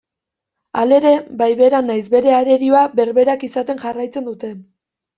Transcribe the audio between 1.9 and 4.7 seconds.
nahiz bere arerioa berberak izaten jarraitzen dute.